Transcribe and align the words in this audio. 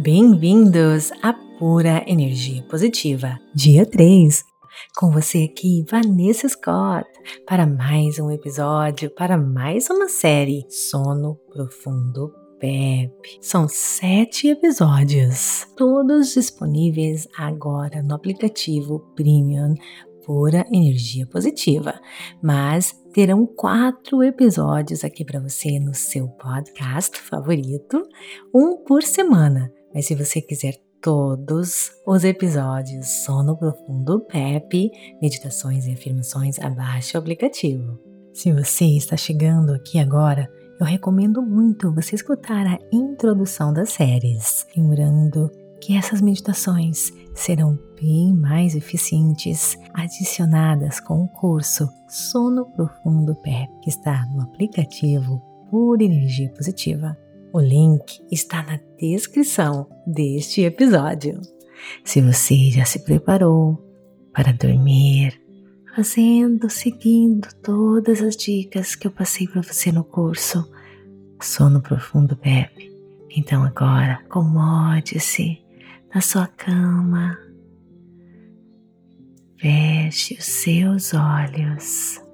Bem-vindos 0.00 1.10
à 1.24 1.32
Pura 1.58 2.04
Energia 2.06 2.62
Positiva, 2.62 3.36
dia 3.52 3.84
3. 3.84 4.44
Com 4.96 5.10
você 5.10 5.50
aqui, 5.50 5.84
Vanessa 5.90 6.48
Scott, 6.48 7.04
para 7.44 7.66
mais 7.66 8.20
um 8.20 8.30
episódio, 8.30 9.10
para 9.10 9.36
mais 9.36 9.90
uma 9.90 10.08
série 10.08 10.64
Sono 10.70 11.34
Profundo 11.52 12.32
PEP. 12.60 13.38
São 13.40 13.66
sete 13.68 14.46
episódios, 14.46 15.66
todos 15.76 16.32
disponíveis 16.32 17.26
agora 17.36 18.00
no 18.00 18.14
aplicativo 18.14 19.00
Premium 19.16 19.74
Pura 20.24 20.64
Energia 20.70 21.26
Positiva, 21.26 22.00
mas 22.40 22.94
terão 23.12 23.44
quatro 23.44 24.22
episódios 24.22 25.02
aqui 25.02 25.24
para 25.24 25.40
você 25.40 25.80
no 25.80 25.92
seu 25.92 26.28
podcast 26.28 27.18
favorito, 27.18 28.06
um 28.54 28.76
por 28.84 29.02
semana. 29.02 29.72
Mas 29.94 30.06
se 30.06 30.14
você 30.14 30.40
quiser 30.40 30.74
todos 31.00 31.92
os 32.06 32.24
episódios 32.24 33.06
Sono 33.24 33.56
Profundo 33.56 34.20
PEP, 34.20 34.90
meditações 35.22 35.86
e 35.86 35.92
afirmações, 35.92 36.58
abaixe 36.58 37.16
o 37.16 37.20
aplicativo. 37.20 37.98
Se 38.32 38.52
você 38.52 38.84
está 38.84 39.16
chegando 39.16 39.72
aqui 39.72 39.98
agora, 39.98 40.48
eu 40.78 40.86
recomendo 40.86 41.42
muito 41.42 41.92
você 41.92 42.14
escutar 42.14 42.66
a 42.66 42.78
introdução 42.92 43.72
das 43.72 43.90
séries, 43.90 44.66
lembrando 44.76 45.50
que 45.80 45.96
essas 45.96 46.20
meditações 46.20 47.12
serão 47.34 47.78
bem 48.00 48.34
mais 48.34 48.74
eficientes 48.74 49.76
adicionadas 49.94 51.00
com 51.00 51.24
o 51.24 51.28
curso 51.28 51.88
Sono 52.08 52.66
Profundo 52.66 53.34
PEP, 53.36 53.68
que 53.82 53.90
está 53.90 54.26
no 54.26 54.42
aplicativo 54.42 55.40
Pura 55.70 56.02
Energia 56.02 56.52
Positiva. 56.52 57.16
O 57.52 57.60
link 57.60 58.20
está 58.30 58.62
na 58.62 58.78
descrição 58.98 59.88
deste 60.06 60.62
episódio. 60.62 61.40
Se 62.04 62.20
você 62.20 62.70
já 62.70 62.84
se 62.84 62.98
preparou 63.04 63.82
para 64.34 64.52
dormir, 64.52 65.40
fazendo, 65.96 66.68
seguindo 66.68 67.48
todas 67.62 68.20
as 68.22 68.36
dicas 68.36 68.94
que 68.94 69.06
eu 69.06 69.10
passei 69.10 69.48
para 69.48 69.62
você 69.62 69.90
no 69.90 70.04
curso 70.04 70.70
Sono 71.40 71.80
Profundo 71.80 72.36
PEP, 72.36 72.92
então 73.30 73.64
agora 73.64 74.20
acomode-se 74.24 75.58
na 76.14 76.20
sua 76.20 76.46
cama, 76.48 77.38
feche 79.58 80.34
os 80.34 80.44
seus 80.44 81.14
olhos. 81.14 82.27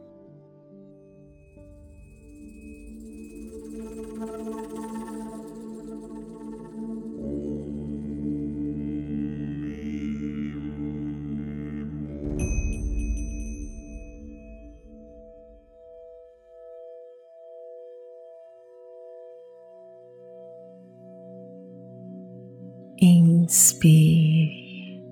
Inspire 23.84 25.04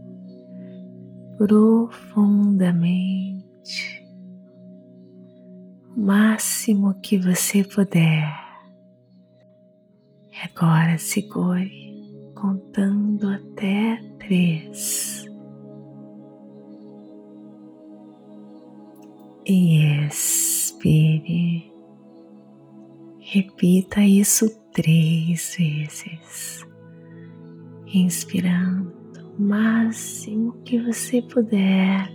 profundamente 1.36 2.72
o 5.94 6.00
máximo 6.00 6.94
que 7.02 7.18
você 7.18 7.62
puder. 7.64 8.32
Agora 10.42 10.96
segure 10.96 12.32
contando 12.34 13.28
até 13.28 14.02
três. 14.18 15.26
E 19.44 20.06
expire. 20.06 21.70
Repita 23.20 24.00
isso 24.00 24.48
três 24.72 25.56
vezes 25.56 26.71
inspirando 27.92 28.92
o 29.38 29.42
máximo 29.42 30.52
que 30.64 30.80
você 30.80 31.20
puder. 31.22 32.10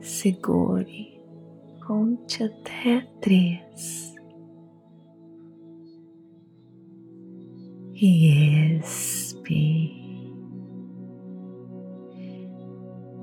Segure, 0.00 1.20
conte 1.86 2.42
até 2.42 3.00
três 3.20 4.12
e 7.94 8.76
expire. 8.78 10.02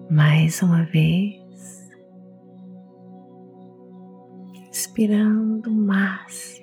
Mais 0.10 0.62
uma 0.62 0.86
vez, 0.86 1.92
inspirando 4.70 5.70
o 5.70 5.74
máximo 5.74 6.59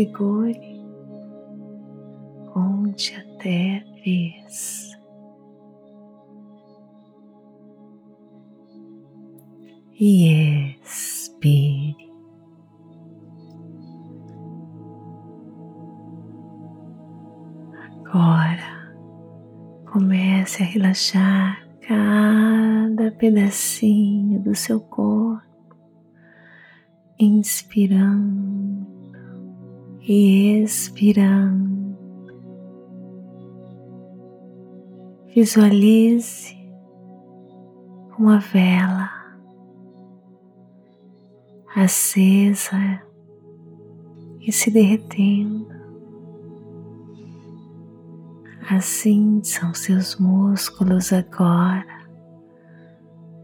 segure, 0.00 0.80
conte 2.54 3.14
até 3.16 3.84
três. 4.00 4.98
E 9.98 10.78
expire. 10.82 12.10
Agora 18.06 18.94
comece 19.92 20.62
a 20.62 20.66
relaxar 20.66 21.68
cada 21.86 23.12
pedacinho 23.18 24.40
do 24.40 24.54
seu 24.54 24.80
corpo, 24.80 25.76
inspirando 27.18 28.59
e 30.12 30.64
expirando. 30.64 31.96
Visualize 35.32 36.58
uma 38.18 38.40
vela 38.40 39.08
acesa 41.76 43.00
e 44.40 44.50
se 44.50 44.72
derretendo. 44.72 45.68
Assim 48.68 49.40
são 49.44 49.72
seus 49.72 50.18
músculos 50.18 51.12
agora, 51.12 51.86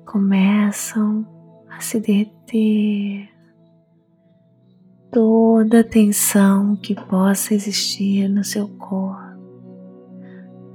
começam 0.04 1.24
a 1.68 1.78
se 1.78 2.00
derreter 2.00 3.35
toda 5.16 5.80
a 5.80 5.82
tensão 5.82 6.76
que 6.76 6.94
possa 6.94 7.54
existir 7.54 8.28
no 8.28 8.44
seu 8.44 8.68
corpo 8.68 9.24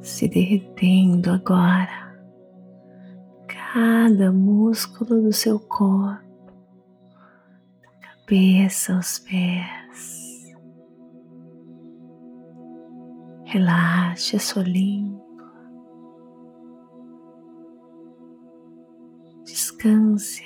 se 0.02 0.28
derretendo 0.28 1.30
agora, 1.30 2.20
cada 3.48 4.32
músculo 4.32 5.22
do 5.22 5.32
seu 5.32 5.60
corpo, 5.60 6.52
da 7.84 7.92
cabeça 8.00 8.96
aos 8.96 9.20
pés. 9.20 10.56
Relaxe 13.46 14.38
a 14.38 14.40
sua 14.40 14.64
língua. 14.64 15.22
Descanse 19.46 20.44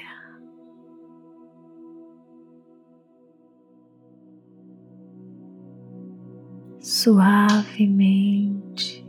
suavemente. 7.06 9.06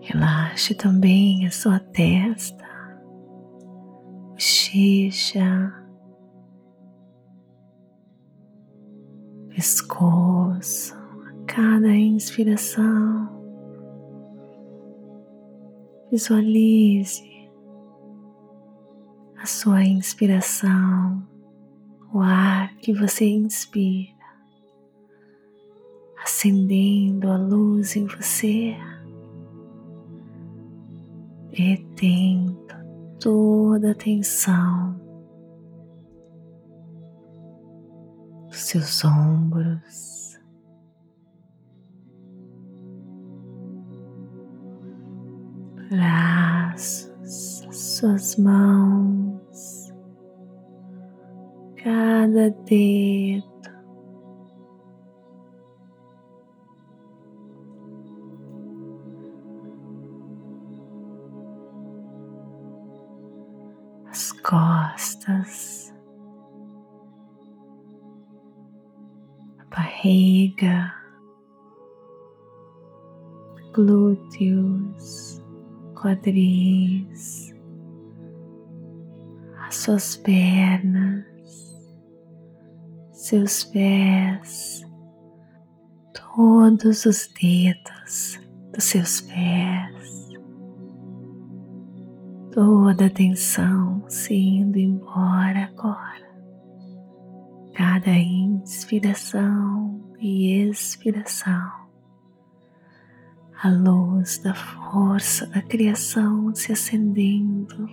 Relaxe 0.00 0.74
também 0.74 1.46
a 1.46 1.50
sua 1.50 1.78
testa, 1.78 2.68
bochecha, 4.28 5.72
pescoço, 9.48 10.94
a 10.94 11.32
cada 11.46 11.88
inspiração. 11.88 13.30
Visualize 16.10 17.50
a 19.38 19.46
sua 19.46 19.84
inspiração, 19.84 21.26
o 22.12 22.20
ar 22.20 22.76
que 22.76 22.92
você 22.92 23.24
inspira 23.24 24.19
acendendo 26.40 27.30
a 27.30 27.36
luz 27.36 27.96
em 27.96 28.06
você, 28.06 28.74
retendo 31.52 32.56
toda 33.20 33.90
a 33.90 33.94
tensão 33.94 34.98
seus 38.50 39.04
ombros, 39.04 40.40
braços, 45.90 47.66
suas 47.70 48.36
mãos, 48.36 49.92
cada 51.76 52.50
dedo. 52.64 53.49
Quadris, 76.20 77.54
as 79.66 79.76
suas 79.76 80.16
pernas, 80.16 81.24
seus 83.12 83.64
pés, 83.64 84.86
todos 86.34 87.06
os 87.06 87.28
dedos 87.40 88.38
dos 88.72 88.84
seus 88.84 89.22
pés, 89.22 90.28
toda 92.52 93.06
a 93.06 93.10
tensão 93.10 94.04
se 94.08 94.34
indo 94.34 94.78
embora 94.78 95.70
agora. 95.72 96.20
Cada 97.74 98.10
inspiração 98.10 100.00
e 100.18 100.68
expiração, 100.68 101.89
a 103.62 103.68
luz 103.68 104.38
da 104.38 104.54
força 104.54 105.46
da 105.48 105.60
criação 105.60 106.54
se 106.54 106.72
acendendo, 106.72 107.86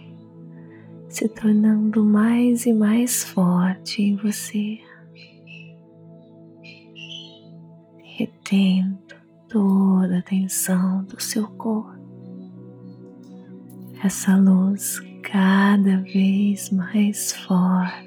se 1.09 1.27
tornando 1.27 2.05
mais 2.05 2.65
e 2.65 2.71
mais 2.71 3.25
forte 3.25 4.01
em 4.01 4.15
você, 4.15 4.79
retendo 8.17 8.97
toda 9.49 10.19
a 10.19 10.21
tensão 10.21 11.03
do 11.03 11.21
seu 11.21 11.45
corpo. 11.49 11.97
Essa 14.01 14.37
luz 14.37 15.01
cada 15.21 15.97
vez 15.97 16.69
mais 16.69 17.33
forte 17.33 18.06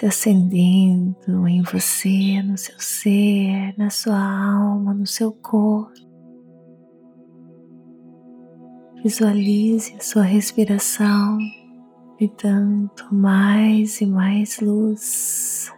se 0.00 0.06
acendendo 0.06 1.46
em 1.46 1.60
você, 1.60 2.42
no 2.42 2.56
seu 2.56 2.80
ser, 2.80 3.74
na 3.76 3.90
sua 3.90 4.18
alma, 4.18 4.94
no 4.94 5.06
seu 5.06 5.30
corpo. 5.30 5.92
Visualize 9.04 9.94
a 9.94 10.00
sua 10.00 10.22
respiração 10.22 11.38
tanto 12.28 13.14
mais 13.14 14.00
e 14.00 14.06
mais 14.06 14.58
luz, 14.60 15.70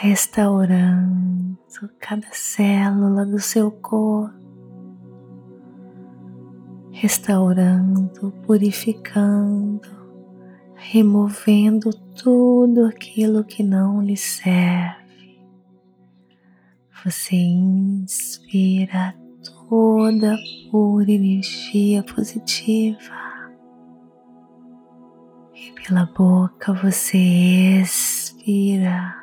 restaurando 0.00 1.58
cada 1.98 2.28
célula 2.32 3.26
do 3.26 3.40
seu 3.40 3.72
corpo, 3.72 4.38
restaurando, 6.92 8.32
purificando, 8.46 9.99
removendo 10.80 11.90
tudo 12.16 12.86
aquilo 12.86 13.44
que 13.44 13.62
não 13.62 14.02
lhe 14.02 14.16
serve. 14.16 15.38
Você 17.04 17.36
inspira 17.36 19.14
toda 19.68 20.36
pura 20.70 21.10
energia 21.10 22.02
positiva. 22.02 23.20
E 25.54 25.72
pela 25.72 26.06
boca 26.06 26.72
você 26.72 27.18
expira 27.82 29.14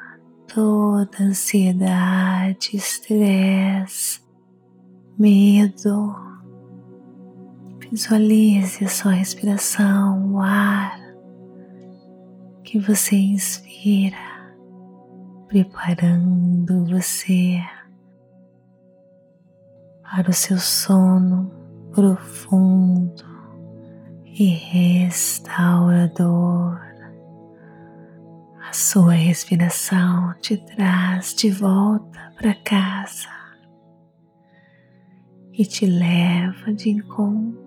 toda 0.47 1.23
ansiedade, 1.23 2.77
estresse, 2.77 4.21
medo. 5.17 6.15
Visualize 7.91 8.83
a 8.83 8.89
sua 8.89 9.11
respiração, 9.11 10.33
o 10.33 10.39
ar 10.39 11.06
que 12.67 12.77
você 12.77 13.15
inspira, 13.15 14.17
preparando 15.47 16.85
você 16.85 17.59
para 20.03 20.29
o 20.29 20.33
seu 20.33 20.57
sono 20.57 21.49
profundo 21.93 23.23
e 24.25 24.47
restaurador. 24.47 26.77
A 28.69 28.73
sua 28.73 29.13
respiração 29.13 30.33
te 30.41 30.57
traz 30.57 31.33
de 31.33 31.49
volta 31.49 32.33
para 32.35 32.53
casa 32.53 33.29
e 35.53 35.65
te 35.65 35.85
leva 35.85 36.73
de 36.73 36.89
encontro 36.89 37.66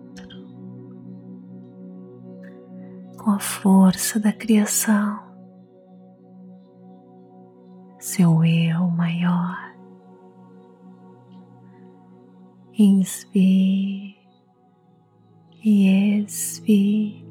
com 3.22 3.32
a 3.32 3.38
força 3.38 4.18
da 4.18 4.32
criação, 4.32 5.20
seu 7.98 8.42
eu 8.42 8.88
maior. 8.88 9.58
Inspire 12.78 14.16
e 15.62 16.22
expire, 16.22 17.28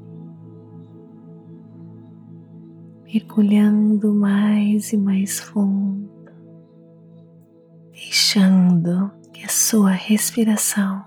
mergulhando 3.03 4.13
mais 4.13 4.93
e 4.93 4.97
mais 4.97 5.39
fundo, 5.39 6.07
deixando 7.91 9.11
que 9.33 9.43
a 9.43 9.49
sua 9.49 9.89
respiração 9.89 11.03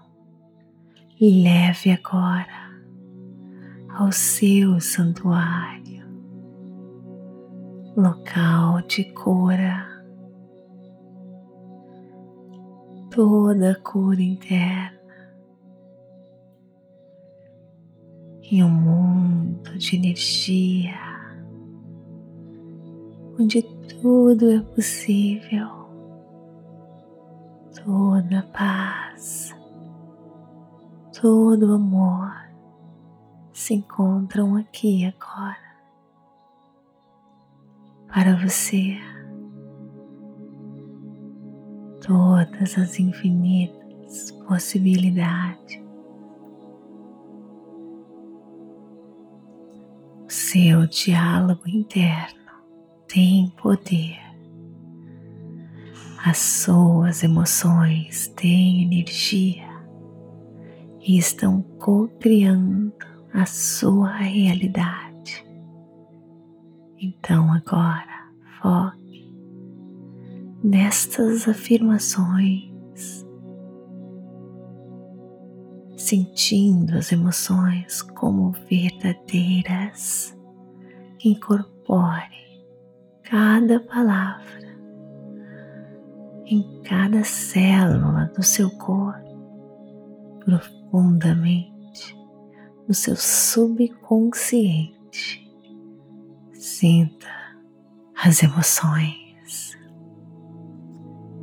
leve 1.20 1.92
agora 1.92 2.61
ao 4.02 4.10
seu 4.10 4.80
santuário, 4.80 6.04
local 7.96 8.82
de 8.88 9.04
cura, 9.12 9.86
toda 13.12 13.76
cura 13.76 14.20
interna 14.20 14.98
em 18.42 18.64
um 18.64 18.68
mundo 18.68 19.78
de 19.78 19.94
energia 19.94 20.98
onde 23.38 23.62
tudo 24.00 24.50
é 24.50 24.60
possível, 24.60 25.68
toda 27.84 28.42
paz, 28.52 29.54
todo 31.12 31.74
amor 31.74 32.41
se 33.62 33.74
encontram 33.74 34.56
aqui 34.56 35.04
agora 35.04 35.56
para 38.08 38.34
você. 38.34 38.98
Todas 42.04 42.76
as 42.76 42.98
infinitas 42.98 44.32
possibilidades. 44.48 45.80
O 50.26 50.28
seu 50.28 50.88
diálogo 50.88 51.68
interno 51.68 52.50
tem 53.06 53.48
poder. 53.62 54.18
As 56.26 56.38
suas 56.38 57.22
emoções 57.22 58.26
têm 58.34 58.82
energia 58.82 59.70
e 61.00 61.16
estão 61.16 61.62
co-criando 61.78 63.11
a 63.32 63.46
sua 63.46 64.10
realidade. 64.10 65.46
Então 66.98 67.52
agora 67.52 68.30
foque 68.60 69.32
nestas 70.62 71.48
afirmações, 71.48 73.24
sentindo 75.96 76.96
as 76.96 77.10
emoções 77.10 78.02
como 78.02 78.52
verdadeiras. 78.68 80.36
Incorpore 81.24 82.66
cada 83.22 83.78
palavra 83.80 84.76
em 86.44 86.82
cada 86.82 87.22
célula 87.24 88.30
do 88.36 88.42
seu 88.42 88.68
corpo 88.70 89.32
profundamente 90.44 91.71
no 92.92 92.94
seu 92.94 93.16
subconsciente, 93.16 95.50
Sinta 96.52 97.26
as 98.22 98.42
emoções 98.42 99.78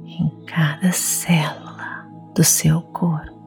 em 0.05 0.45
cada 0.45 0.91
célula 0.91 2.07
do 2.35 2.43
seu 2.43 2.83
corpo. 2.83 3.39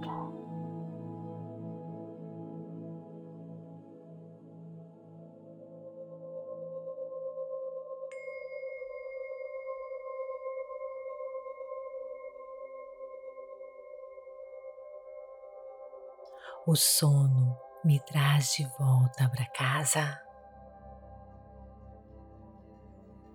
O 16.66 16.74
sono 16.74 17.56
me 17.84 17.98
traz 18.00 18.54
de 18.54 18.64
volta 18.78 19.28
para 19.28 19.44
casa. 19.46 20.20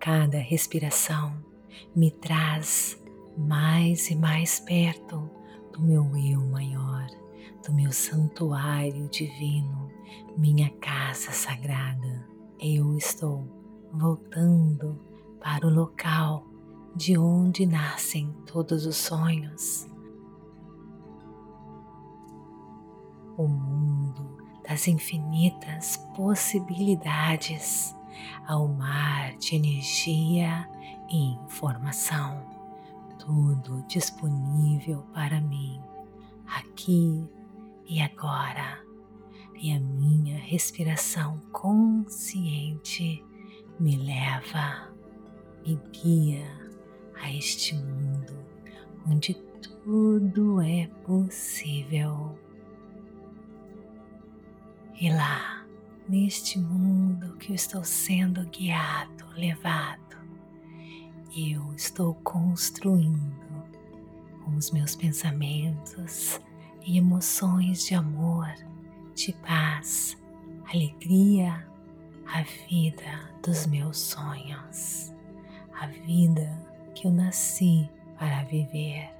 Cada 0.00 0.38
respiração 0.38 1.36
me 1.94 2.10
traz 2.10 2.98
mais 3.36 4.10
e 4.10 4.16
mais 4.16 4.58
perto 4.58 5.30
do 5.72 5.82
meu 5.82 6.16
eu 6.16 6.40
maior, 6.46 7.06
do 7.66 7.72
meu 7.74 7.92
santuário 7.92 9.08
divino, 9.08 9.90
minha 10.36 10.70
casa 10.78 11.30
sagrada. 11.30 12.26
Eu 12.58 12.96
estou 12.96 13.46
voltando 13.92 14.98
para 15.40 15.66
o 15.66 15.70
local 15.70 16.46
de 16.96 17.18
onde 17.18 17.66
nascem 17.66 18.32
todos 18.46 18.86
os 18.86 18.96
sonhos 18.96 19.86
o 23.38 23.46
mundo 23.46 23.97
das 24.68 24.86
infinitas 24.86 25.96
possibilidades 26.14 27.96
ao 28.46 28.68
mar 28.68 29.36
de 29.38 29.56
energia 29.56 30.68
e 31.10 31.32
informação, 31.44 32.44
tudo 33.18 33.82
disponível 33.88 35.02
para 35.14 35.40
mim 35.40 35.80
aqui 36.46 37.26
e 37.86 38.00
agora. 38.00 38.86
E 39.60 39.72
a 39.72 39.80
minha 39.80 40.38
respiração 40.38 41.40
consciente 41.50 43.24
me 43.80 43.96
leva, 43.96 44.92
me 45.66 45.80
guia 45.90 46.46
a 47.20 47.32
este 47.32 47.74
mundo 47.74 48.38
onde 49.06 49.34
tudo 49.60 50.60
é 50.60 50.86
possível. 51.04 52.38
E 55.00 55.10
lá, 55.10 55.64
neste 56.08 56.58
mundo 56.58 57.36
que 57.36 57.52
eu 57.52 57.54
estou 57.54 57.84
sendo 57.84 58.44
guiado, 58.46 59.24
levado, 59.36 60.18
eu 61.36 61.72
estou 61.76 62.14
construindo 62.14 63.62
com 64.42 64.56
os 64.56 64.72
meus 64.72 64.96
pensamentos 64.96 66.40
e 66.84 66.98
emoções 66.98 67.86
de 67.86 67.94
amor, 67.94 68.52
de 69.14 69.32
paz, 69.34 70.16
alegria, 70.68 71.64
a 72.26 72.42
vida 72.68 73.32
dos 73.40 73.66
meus 73.66 73.98
sonhos, 73.98 75.14
a 75.80 75.86
vida 75.86 76.60
que 76.96 77.06
eu 77.06 77.12
nasci 77.12 77.88
para 78.18 78.42
viver. 78.42 79.14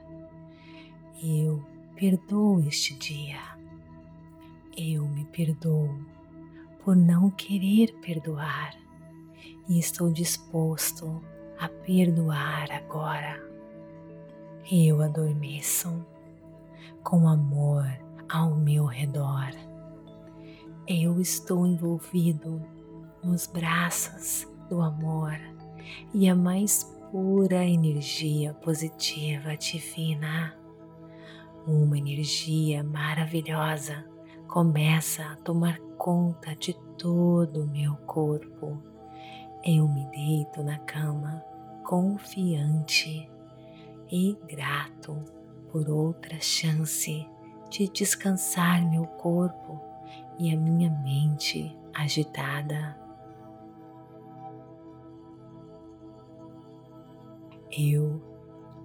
Eu 1.23 1.65
perdoo 1.95 2.67
este 2.67 2.95
dia 2.95 3.58
eu 4.79 5.09
me 5.09 5.25
perdoo 5.25 5.93
por 6.85 6.95
não 6.95 7.31
querer 7.33 7.93
perdoar 8.01 8.77
e 9.69 9.77
estou 9.77 10.13
disposto 10.13 11.21
a 11.59 11.69
perdoar 11.69 12.71
agora. 12.71 13.43
Eu 14.71 15.03
adormeço 15.03 16.07
com 17.03 17.29
amor 17.29 17.87
ao 18.29 18.55
meu 18.55 18.85
redor. 18.85 19.51
Eu 20.87 21.21
estou 21.21 21.67
envolvido 21.67 22.63
nos 23.23 23.49
braços 23.49 24.47
do 24.71 24.81
amor 24.81 25.37
e 26.15 26.29
a 26.29 26.37
mais 26.37 26.85
pura 27.11 27.65
energia 27.65 28.55
positiva 28.55 29.57
divina, 29.57 30.55
uma 31.67 31.99
energia 31.99 32.85
maravilhosa 32.85 34.08
começa 34.49 35.23
a 35.25 35.37
tomar 35.37 35.79
conta 35.99 36.57
de 36.57 36.73
todo 36.97 37.65
o 37.65 37.67
meu 37.67 37.95
corpo. 38.07 38.83
Eu 39.63 39.87
me 39.87 40.07
deito 40.11 40.63
na 40.63 40.79
cama 40.79 41.45
confiante 41.85 43.31
e 44.11 44.37
grato 44.49 45.23
por 45.71 45.89
outra 45.91 46.41
chance 46.41 47.29
de 47.69 47.89
descansar 47.91 48.89
meu 48.91 49.05
corpo 49.05 49.79
e 50.39 50.53
a 50.53 50.57
minha 50.57 50.91
mente 51.03 51.77
agitada. 51.93 52.99
Eu 57.71 58.23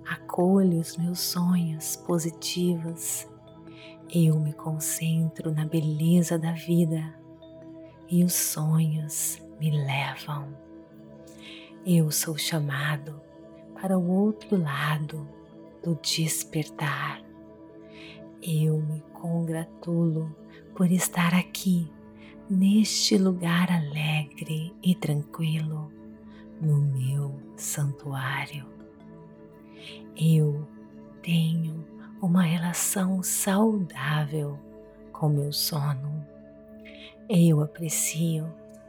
acolho 0.06 0.80
os 0.80 0.98
meus 0.98 1.22
sonhos 1.22 1.96
positivos 1.96 3.26
eu 4.16 4.40
me 4.40 4.54
concentro 4.54 5.52
na 5.52 5.66
beleza 5.66 6.38
da 6.38 6.52
vida 6.52 7.18
e 8.08 8.24
os 8.24 8.34
sonhos 8.34 9.42
me 9.60 9.72
levam. 9.72 10.56
Eu 11.84 12.12
sou 12.12 12.38
chamado 12.38 13.20
para 13.74 13.98
o 13.98 14.08
outro 14.08 14.56
lado 14.56 15.28
do 15.82 15.96
despertar. 15.96 17.24
Eu 18.40 18.78
me 18.84 19.02
congratulo 19.14 20.34
por 20.76 20.92
estar 20.92 21.34
aqui, 21.34 21.92
neste 22.48 23.18
lugar 23.18 23.72
alegre 23.72 24.76
e 24.84 24.94
tranquilo, 24.94 25.92
no 26.62 26.78
meu 26.78 27.36
santuário. 27.58 28.68
Eu 30.16 30.68
tenho 31.24 31.93
uma 32.24 32.44
relação 32.44 33.22
saudável 33.22 34.58
com 35.12 35.28
meu 35.28 35.52
sono. 35.52 36.26
Eu 37.28 37.62
aprecio, 37.62 38.48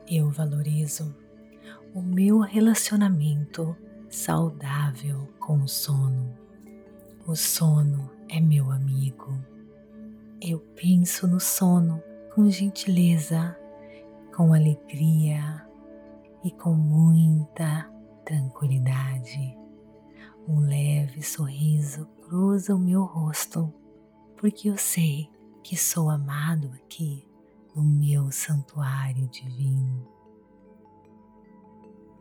eu 0.08 0.30
valorizo 0.30 1.12
o 1.92 2.00
meu 2.00 2.38
relacionamento 2.38 3.76
saudável 4.08 5.28
com 5.40 5.56
o 5.56 5.68
sono. 5.68 6.32
O 7.26 7.34
sono 7.34 8.08
é 8.28 8.40
meu 8.40 8.70
amigo. 8.70 9.36
Eu 10.40 10.60
penso 10.76 11.26
no 11.26 11.40
sono 11.40 12.00
com 12.36 12.48
gentileza, 12.48 13.58
com 14.32 14.54
alegria 14.54 15.66
e 16.44 16.52
com 16.52 16.72
muita 16.72 17.90
tranquilidade. 18.24 19.58
Um 20.46 20.60
leve 20.60 21.20
sorriso 21.20 22.13
cruza 22.28 22.74
o 22.74 22.78
meu 22.78 23.04
rosto, 23.04 23.72
porque 24.36 24.70
eu 24.70 24.78
sei 24.78 25.28
que 25.62 25.76
sou 25.76 26.08
amado 26.08 26.70
aqui 26.74 27.26
no 27.74 27.82
meu 27.82 28.30
santuário 28.30 29.28
divino. 29.28 30.06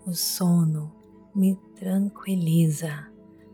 O 0.06 0.14
sono 0.14 0.94
me 1.34 1.56
tranquiliza 1.76 3.08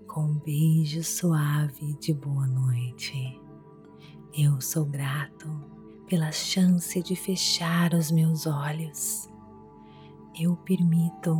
com 0.07 0.21
um 0.21 0.39
beijo 0.39 1.03
suave 1.03 1.93
de 1.99 2.13
boa 2.13 2.47
noite. 2.47 3.39
Eu 4.35 4.59
sou 4.59 4.85
grato 4.85 5.47
pela 6.07 6.31
chance 6.31 7.01
de 7.03 7.15
fechar 7.15 7.93
os 7.93 8.09
meus 8.09 8.47
olhos. 8.47 9.29
Eu 10.39 10.55
permito 10.57 11.37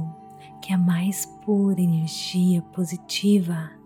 que 0.61 0.71
a 0.71 0.77
mais 0.77 1.25
pura 1.43 1.81
energia 1.81 2.61
positiva 2.61 3.78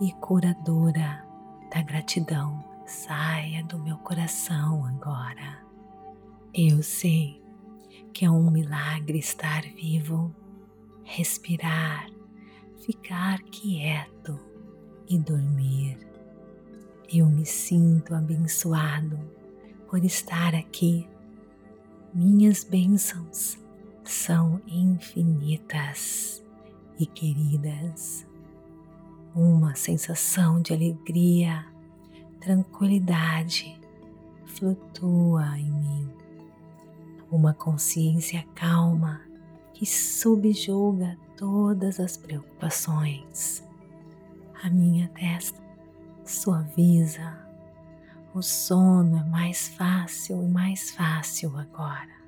e 0.00 0.12
curadora 0.12 1.24
da 1.72 1.82
gratidão 1.82 2.64
saia 2.86 3.64
do 3.64 3.78
meu 3.78 3.96
coração 3.98 4.86
agora. 4.86 5.58
Eu 6.54 6.82
sei 6.82 7.42
que 8.12 8.24
é 8.24 8.30
um 8.30 8.50
milagre 8.50 9.18
estar 9.18 9.62
vivo, 9.62 10.34
respirar, 11.02 12.08
ficar 12.84 13.42
quieto 13.42 14.38
e 15.08 15.18
dormir. 15.18 15.98
Eu 17.12 17.26
me 17.26 17.44
sinto 17.44 18.14
abençoado 18.14 19.18
por 19.88 20.04
estar 20.04 20.54
aqui. 20.54 21.08
Minhas 22.14 22.62
bênçãos 22.62 23.58
são 24.04 24.60
infinitas 24.68 26.44
e 26.98 27.06
queridas 27.06 28.27
uma 29.34 29.74
sensação 29.74 30.60
de 30.60 30.72
alegria, 30.72 31.64
tranquilidade 32.40 33.80
flutua 34.46 35.58
em 35.58 35.70
mim. 35.70 36.12
Uma 37.30 37.52
consciência 37.52 38.44
calma 38.54 39.20
que 39.74 39.86
subjuga 39.86 41.16
todas 41.36 42.00
as 42.00 42.16
preocupações. 42.16 43.64
A 44.62 44.70
minha 44.70 45.08
testa 45.08 45.60
suaviza. 46.24 47.46
O 48.34 48.42
sono 48.42 49.18
é 49.18 49.24
mais 49.24 49.68
fácil 49.68 50.42
e 50.42 50.48
mais 50.48 50.90
fácil 50.90 51.56
agora. 51.56 52.18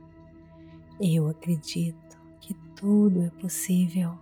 Eu 1.01 1.29
acredito 1.29 2.19
que 2.41 2.55
tudo 2.75 3.23
é 3.23 3.31
possível. 3.31 4.19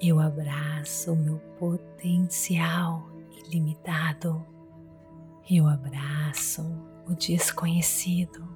Eu 0.00 0.20
abraço 0.20 1.12
o 1.12 1.16
meu 1.16 1.38
potencial 1.58 3.10
ilimitado. 3.30 4.46
Eu 5.50 5.66
abraço 5.66 6.62
o 7.06 7.14
desconhecido. 7.14 8.46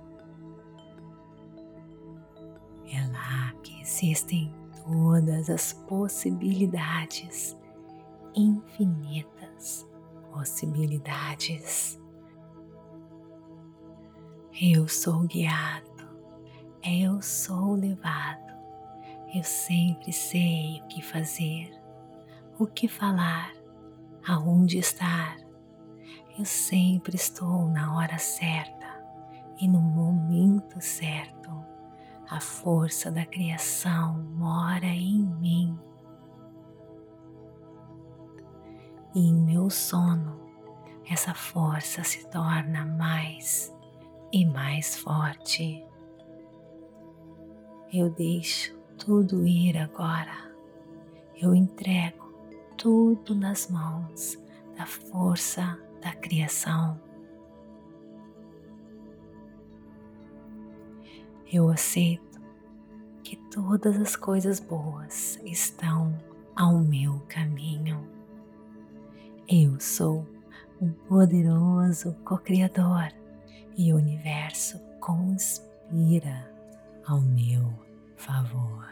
É 2.93 3.07
lá 3.09 3.53
que 3.63 3.81
existem 3.81 4.55
todas 4.85 5.49
as 5.49 5.73
possibilidades, 5.73 7.57
infinitas 8.35 9.87
possibilidades. 10.33 12.01
Eu 14.61 14.87
sou 14.87 15.23
guiado, 15.23 16.09
eu 16.85 17.21
sou 17.23 17.75
levado, 17.75 18.52
eu 19.35 19.43
sempre 19.43 20.13
sei 20.13 20.83
o 20.83 20.89
que 20.89 21.01
fazer, 21.01 21.73
o 22.59 22.67
que 22.67 22.87
falar, 22.87 23.51
aonde 24.29 24.79
estar. 24.79 25.39
Eu 26.39 26.45
sempre 26.45 27.17
estou 27.17 27.67
na 27.69 27.97
hora 27.97 28.19
certa 28.19 29.03
e 29.59 29.67
no 29.67 29.81
momento 29.81 30.79
certo. 30.81 31.51
A 32.29 32.41
força 32.41 33.11
da 33.11 33.25
criação 33.25 34.23
mora 34.35 34.87
em 34.87 35.25
mim. 35.25 35.79
E 39.15 39.29
em 39.29 39.35
meu 39.35 39.69
sono, 39.71 40.41
essa 41.11 41.35
força 41.35 42.05
se 42.05 42.29
torna 42.29 42.85
mais 42.85 43.75
e 44.31 44.45
mais 44.47 44.97
forte. 44.97 45.87
Eu 47.93 48.09
deixo 48.09 48.82
tudo 49.05 49.45
ir 49.45 49.77
agora. 49.77 50.53
Eu 51.37 51.55
entrego 51.57 52.33
tudo 52.77 53.35
nas 53.35 53.69
mãos 53.69 54.39
da 54.77 54.87
força 54.87 55.77
da 56.01 56.13
criação. 56.15 57.01
Eu 61.53 61.69
aceito 61.69 62.41
que 63.25 63.37
todas 63.51 64.01
as 64.01 64.15
coisas 64.15 64.61
boas 64.61 65.37
estão 65.45 66.17
ao 66.55 66.79
meu 66.79 67.21
caminho. 67.29 68.07
Eu 69.49 69.81
sou 69.81 70.25
um 70.81 70.93
poderoso 70.93 72.15
co-criador 72.25 73.13
e 73.77 73.93
o 73.93 73.97
universo 73.97 74.79
conspira 75.01 76.49
ao 77.05 77.21
meu 77.21 77.69
favor. 78.17 78.92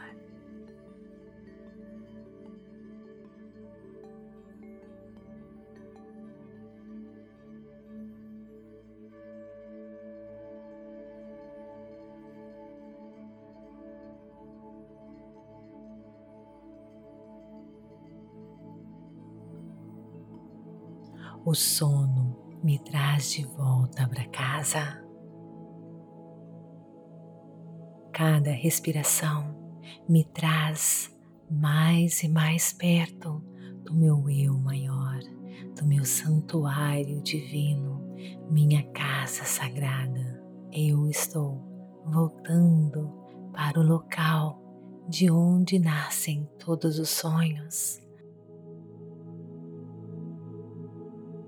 O 21.43 21.55
sono 21.55 22.37
me 22.63 22.77
traz 22.77 23.31
de 23.31 23.43
volta 23.43 24.07
para 24.07 24.27
casa. 24.27 25.03
Cada 28.13 28.51
respiração 28.51 29.55
me 30.07 30.23
traz 30.23 31.11
mais 31.49 32.21
e 32.21 32.29
mais 32.29 32.71
perto 32.71 33.43
do 33.83 33.91
meu 33.91 34.29
eu 34.29 34.55
maior, 34.59 35.19
do 35.75 35.83
meu 35.83 36.05
santuário 36.05 37.19
divino, 37.23 38.15
minha 38.47 38.83
casa 38.91 39.43
sagrada. 39.43 40.39
Eu 40.71 41.07
estou 41.07 41.59
voltando 42.05 43.11
para 43.51 43.79
o 43.79 43.83
local 43.83 44.61
de 45.09 45.31
onde 45.31 45.79
nascem 45.79 46.47
todos 46.59 46.99
os 46.99 47.09
sonhos 47.09 47.99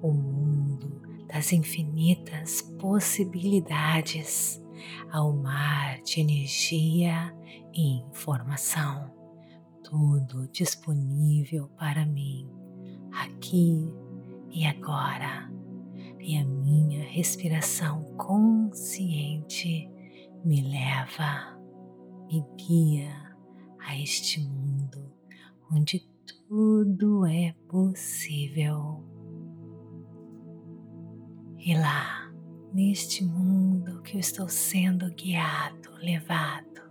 o 0.03 0.11
mundo 0.11 1.01
das 1.27 1.53
infinitas 1.53 2.61
possibilidades 2.79 4.61
ao 5.09 5.33
mar 5.33 6.01
de 6.01 6.19
energia 6.19 7.33
e 7.73 8.01
informação, 8.01 9.11
tudo 9.81 10.47
disponível 10.49 11.69
para 11.69 12.05
mim 12.05 12.47
aqui 13.13 13.89
e 14.51 14.65
agora. 14.65 15.49
E 16.19 16.37
a 16.37 16.45
minha 16.45 17.03
respiração 17.03 18.03
consciente 18.17 19.89
me 20.43 20.61
leva, 20.61 21.59
me 22.27 22.43
guia 22.57 23.35
a 23.79 23.99
este 23.99 24.39
mundo 24.41 25.11
onde 25.71 25.99
tudo 26.25 27.25
é 27.25 27.53
possível. 27.67 29.12
E 31.65 31.73
lá, 31.73 32.29
neste 32.73 33.23
mundo 33.23 34.01
que 34.01 34.17
eu 34.17 34.19
estou 34.19 34.49
sendo 34.49 35.09
guiado, 35.13 35.93
levado, 35.93 36.81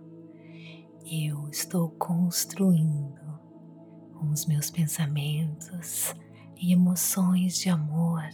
eu 1.05 1.47
estou 1.49 1.91
construindo 1.91 3.21
com 4.15 4.31
os 4.31 4.47
meus 4.47 4.71
pensamentos 4.71 6.15
e 6.59 6.73
emoções 6.73 7.59
de 7.59 7.69
amor, 7.69 8.27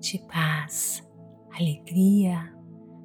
de 0.00 0.18
paz, 0.20 1.06
alegria, 1.52 2.50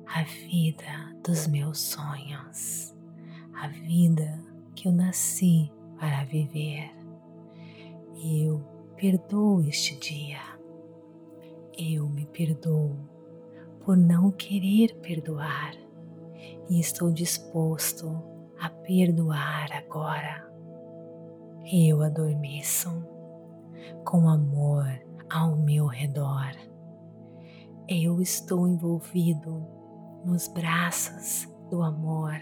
a 0.07 0.23
vida 0.23 1.19
dos 1.21 1.47
meus 1.47 1.81
sonhos, 1.81 2.95
a 3.55 3.67
vida 3.67 4.41
que 4.73 4.87
eu 4.87 4.93
nasci 4.93 5.69
para 5.99 6.23
viver. 6.23 6.89
Eu 8.23 8.61
perdoo 8.95 9.67
este 9.67 9.99
dia 9.99 10.58
eu 11.79 12.09
me 12.09 12.25
perdoo 12.25 12.97
por 13.85 13.95
não 13.95 14.31
querer 14.31 14.95
perdoar 14.95 15.73
e 16.69 16.77
estou 16.77 17.09
disposto 17.09 18.21
a 18.59 18.69
perdoar 18.69 19.71
agora. 19.71 20.45
Eu 21.71 22.01
adormeço 22.01 22.89
com 24.03 24.27
amor 24.27 24.87
ao 25.29 25.55
meu 25.55 25.87
redor. 25.87 26.51
Eu 27.87 28.21
estou 28.21 28.67
envolvido 28.67 29.65
nos 30.25 30.49
braços 30.49 31.47
do 31.69 31.81
amor 31.81 32.35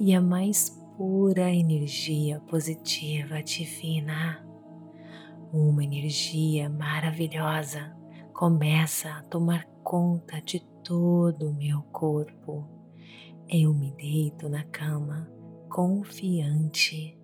e 0.00 0.14
a 0.14 0.22
mais 0.22 0.70
pura 0.96 1.52
energia 1.52 2.40
positiva 2.48 3.42
divina, 3.42 4.42
uma 5.52 5.84
energia 5.84 6.70
maravilhosa 6.70 8.03
começa 8.34 9.10
a 9.10 9.22
tomar 9.22 9.64
conta 9.84 10.42
de 10.42 10.58
todo 10.82 11.50
o 11.50 11.54
meu 11.54 11.82
corpo. 11.92 12.68
Eu 13.48 13.72
me 13.72 13.92
deito 13.92 14.48
na 14.48 14.64
cama 14.64 15.30
confiante 15.70 17.16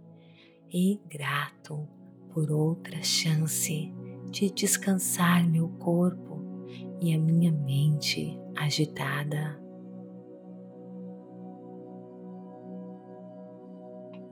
e 0.73 1.01
grato 1.09 1.89
por 2.33 2.53
outra 2.53 3.03
chance 3.03 3.93
de 4.31 4.51
descansar 4.51 5.45
meu 5.49 5.69
corpo 5.81 6.39
e 7.01 7.13
a 7.13 7.19
minha 7.19 7.51
mente 7.51 8.39
agitada. 8.57 9.61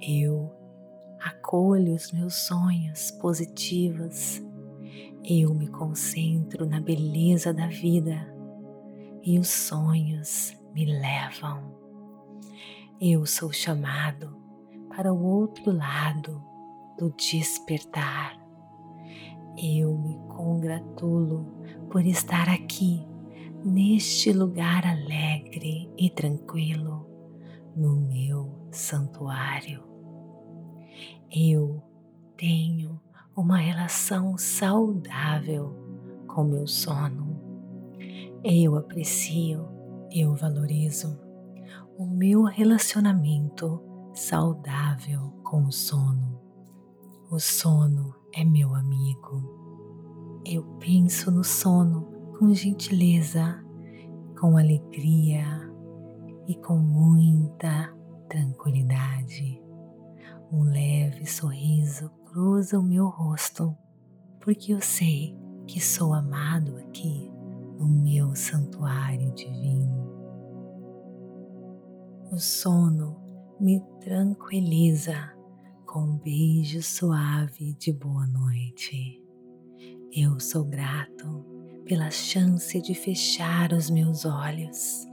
Eu 0.01 0.49
acolho 1.21 1.93
os 1.93 2.13
meus 2.13 2.35
sonhos 2.35 3.11
positivos 3.11 4.41
eu 5.31 5.53
me 5.53 5.69
concentro 5.69 6.65
na 6.65 6.81
beleza 6.81 7.53
da 7.53 7.67
vida 7.67 8.35
e 9.23 9.39
os 9.39 9.51
sonhos 9.51 10.57
me 10.73 10.87
levam. 10.87 11.77
Eu 12.99 13.27
sou 13.27 13.53
chamado 13.53 14.35
para 14.89 15.13
o 15.13 15.23
outro 15.23 15.71
lado 15.71 16.43
do 16.99 17.11
despertar. 17.11 18.41
Eu 19.63 19.99
me 19.99 20.17
congratulo 20.35 21.45
por 21.91 22.07
estar 22.07 22.49
aqui 22.49 23.07
neste 23.63 24.33
lugar 24.33 24.87
alegre 24.87 25.93
e 25.99 26.09
tranquilo, 26.09 27.07
no 27.77 28.01
meu 28.01 28.67
santuário. 28.71 29.85
Eu 31.31 31.83
tenho 32.35 32.99
uma 33.39 33.59
relação 33.59 34.37
saudável 34.37 35.73
com 36.27 36.43
meu 36.43 36.67
sono. 36.67 37.41
Eu 38.43 38.75
aprecio, 38.75 39.65
eu 40.11 40.35
valorizo 40.35 41.17
o 41.97 42.05
meu 42.05 42.43
relacionamento 42.43 43.81
saudável 44.13 45.33
com 45.45 45.67
o 45.67 45.71
sono. 45.71 46.41
O 47.31 47.39
sono 47.39 48.13
é 48.35 48.45
meu 48.45 48.75
amigo. 48.75 50.43
Eu 50.45 50.65
penso 50.81 51.31
no 51.31 51.45
sono 51.45 52.07
com 52.37 52.53
gentileza, 52.53 53.65
com 54.41 54.57
alegria 54.57 55.45
e 56.49 56.57
com 56.57 56.77
muita 56.77 57.95
tranquilidade. 58.29 59.63
Um 60.51 60.65
leve 60.65 61.25
sorriso 61.25 62.18
cruza 62.31 62.79
o 62.79 62.83
meu 62.83 63.09
rosto, 63.09 63.75
porque 64.41 64.75
eu 64.75 64.81
sei 64.83 65.35
que 65.67 65.81
sou 65.81 66.13
amado 66.13 66.77
aqui 66.77 67.31
no 67.79 67.89
meu 67.89 68.35
santuário 68.35 69.33
divino. 69.33 70.07
O 72.31 72.39
sono 72.39 73.17
me 73.59 73.81
tranquiliza 74.01 75.33
com 75.87 76.01
um 76.01 76.19
beijo 76.19 76.83
suave 76.83 77.73
de 77.75 77.93
boa 77.95 78.27
noite. 78.27 79.25
Eu 80.13 80.39
sou 80.39 80.65
grato 80.65 81.47
pela 81.87 82.11
chance 82.11 82.79
de 82.83 82.95
fechar 82.95 83.73
os 83.73 83.89
meus 83.89 84.27
olhos. 84.27 85.07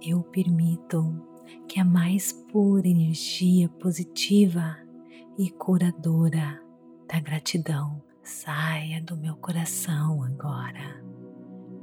Eu 0.00 0.22
permito 0.22 1.22
que 1.68 1.78
a 1.78 1.84
mais 1.84 2.32
pura 2.32 2.88
energia 2.88 3.68
positiva 3.68 4.85
e 5.38 5.50
curadora 5.50 6.62
da 7.06 7.20
gratidão 7.20 8.02
saia 8.22 9.02
do 9.02 9.16
meu 9.16 9.36
coração 9.36 10.22
agora. 10.22 11.04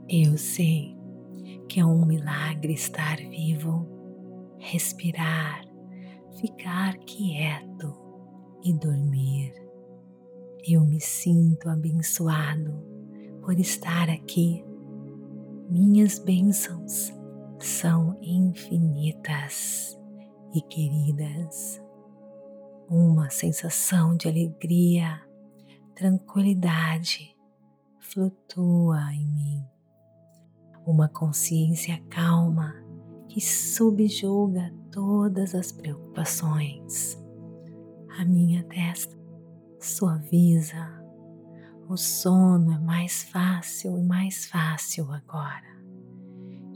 Eu 0.10 0.38
sei 0.38 0.98
que 1.70 1.80
é 1.80 1.86
um 1.86 2.04
milagre 2.06 2.74
estar 2.74 3.18
vivo, 3.18 3.88
respirar, 4.58 5.66
ficar 6.40 6.98
quieto 7.00 7.94
e 8.64 8.74
dormir. 8.74 9.54
Eu 10.68 10.84
me 10.86 11.00
sinto 11.00 11.70
abençoado 11.70 12.74
por 13.42 13.60
estar 13.60 14.10
aqui. 14.10 14.66
Minhas 15.70 16.18
bênçãos 16.18 17.14
são 17.60 18.18
infinitas 18.22 19.98
e 20.56 20.62
queridas. 20.62 21.83
Uma 22.90 23.30
sensação 23.30 24.16
de 24.16 24.28
alegria, 24.28 25.22
tranquilidade 25.96 27.36
flutua 28.00 29.00
em 29.14 29.26
mim. 29.28 29.66
Uma 30.86 31.08
consciência 31.08 32.02
calma 32.10 32.74
que 33.30 33.42
subjuga 33.42 34.74
todas 34.92 35.56
as 35.56 35.72
preocupações. 35.72 37.18
A 38.20 38.26
minha 38.26 38.64
testa 38.66 39.18
suaviza 39.80 41.04
o 41.90 41.98
sono 41.98 42.72
é 42.72 42.80
mais 42.80 43.24
fácil 43.24 43.98
e 43.98 44.04
mais 44.04 44.46
fácil 44.46 45.12
agora. 45.12 45.84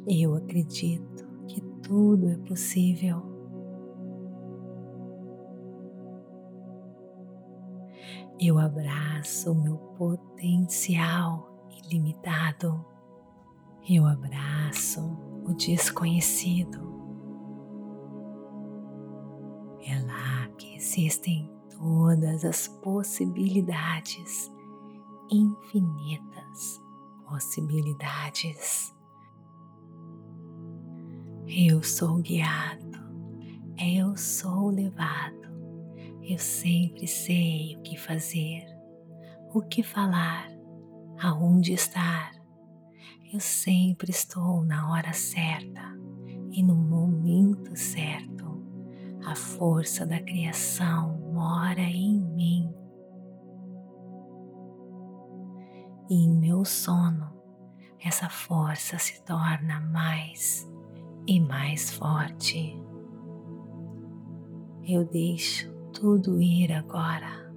Eu 0.05 0.35
acredito 0.35 1.25
que 1.47 1.61
tudo 1.81 2.29
é 2.29 2.37
possível. 2.37 3.36
Eu 8.39 8.59
abraço 8.59 9.51
o 9.51 9.55
meu 9.55 9.77
potencial 9.97 11.67
ilimitado. 11.69 12.85
Eu 13.89 14.05
abraço 14.05 15.01
o 15.45 15.53
desconhecido. 15.53 16.95
É 19.85 19.99
lá 20.01 20.47
que 20.57 20.75
existem 20.75 21.49
todas 21.69 22.43
as 22.43 22.67
possibilidades 22.67 24.51
infinitas 25.31 26.81
possibilidades. 27.27 28.93
Eu 31.47 31.83
sou 31.83 32.17
guiado, 32.17 32.99
eu 33.79 34.15
sou 34.17 34.69
levado, 34.69 35.46
eu 36.27 36.37
sempre 36.37 37.07
sei 37.07 37.77
o 37.77 37.81
que 37.81 37.97
fazer, 37.97 38.65
o 39.53 39.61
que 39.61 39.81
falar, 39.81 40.49
aonde 41.21 41.71
estar. 41.71 42.33
Eu 43.31 43.39
sempre 43.39 44.11
estou 44.11 44.61
na 44.65 44.91
hora 44.91 45.13
certa 45.13 45.81
e 46.51 46.61
no 46.61 46.75
momento 46.75 47.73
certo. 47.77 48.45
A 49.25 49.35
força 49.35 50.05
da 50.05 50.19
criação 50.19 51.17
mora 51.33 51.81
em 51.81 52.19
mim 52.19 52.73
e 56.09 56.25
em 56.25 56.37
meu 56.37 56.65
sono 56.65 57.35
essa 58.03 58.29
força 58.29 58.97
se 58.97 59.23
torna 59.23 59.79
mais 59.79 60.69
e 61.25 61.39
mais 61.39 61.91
forte. 61.91 62.79
Eu 64.83 65.03
deixo 65.05 65.76
tudo 65.99 66.39
ir 66.39 66.71
agora. 66.71 67.51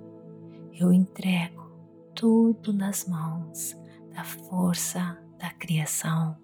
Eu 0.73 0.91
entrego 0.95 1.71
tudo 2.15 2.73
nas 2.73 3.07
mãos 3.07 3.77
da 4.15 4.25
força 4.25 5.23
da 5.39 5.51
criação. 5.51 6.35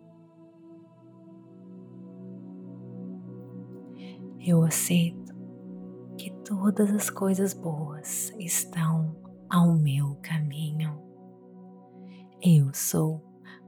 Eu 4.39 4.63
aceito 4.63 5.35
que 6.19 6.31
todas 6.45 6.91
as 6.91 7.09
coisas 7.09 7.55
boas 7.55 8.31
estão 8.39 9.17
ao 9.49 9.75
meu 9.75 10.17
caminho. 10.17 11.03
Eu 12.43 12.75
sou 12.75 13.25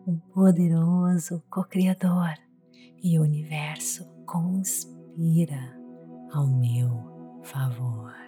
um 0.07 0.19
poderoso 0.19 1.43
co-criador 1.51 2.35
e 3.03 3.19
o 3.19 3.23
universo 3.23 4.07
conspira 4.27 5.75
ao 6.31 6.47
meu 6.47 7.18
favor. 7.43 8.28